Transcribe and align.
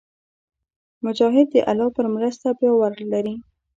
مجاهد 1.05 1.47
د 1.53 1.55
الله 1.71 1.89
پر 1.97 2.05
مرسته 2.15 2.47
باور 2.59 2.91
لري. 3.11 3.35